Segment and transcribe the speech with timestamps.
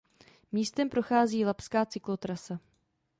[0.51, 2.59] Místem prochází Labská cyklotrasa.